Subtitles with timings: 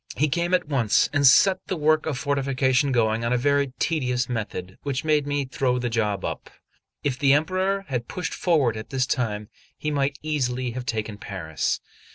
[0.15, 4.27] He came at once, and set the work of fortification going on a very tedious
[4.27, 6.49] method, which made me throw the job up.
[7.03, 11.81] If the Emperor had pushed forward at this time, he might easily have taken Paris.